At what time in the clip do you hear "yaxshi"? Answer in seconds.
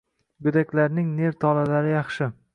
1.95-2.35